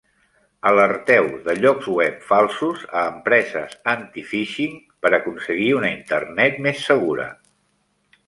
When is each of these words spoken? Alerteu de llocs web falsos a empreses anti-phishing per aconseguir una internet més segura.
Alerteu 0.67 1.27
de 1.47 1.53
llocs 1.57 1.89
web 1.97 2.15
falsos 2.29 2.87
a 3.01 3.03
empreses 3.11 3.75
anti-phishing 3.93 4.73
per 5.05 5.13
aconseguir 5.19 5.71
una 5.83 5.93
internet 5.99 6.59
més 6.69 6.81
segura. 6.89 7.29